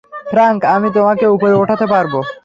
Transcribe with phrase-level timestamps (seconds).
[0.25, 2.13] Frank, আমি তোমাকে উপরে উঠাতে পারব!